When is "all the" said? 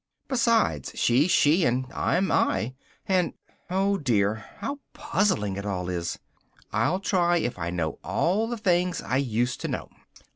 8.03-8.57